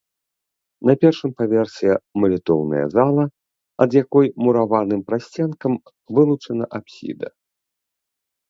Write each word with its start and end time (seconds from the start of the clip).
На 0.89 0.93
першым 1.03 1.31
паверсе 1.41 1.91
малітоўная 2.23 2.81
зала, 2.95 3.23
ад 3.85 3.91
якой 4.03 4.25
мураваным 4.47 5.01
прасценкам 5.11 5.73
вылучана 6.21 6.65
апсіда. 6.81 7.27